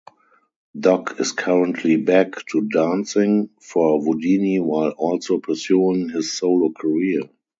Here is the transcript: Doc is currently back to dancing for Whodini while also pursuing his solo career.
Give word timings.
Doc 0.75 1.19
is 1.19 1.31
currently 1.31 1.95
back 1.97 2.31
to 2.47 2.61
dancing 2.67 3.51
for 3.61 3.99
Whodini 4.01 4.59
while 4.59 4.89
also 4.97 5.37
pursuing 5.37 6.09
his 6.09 6.31
solo 6.33 6.71
career. 6.71 7.29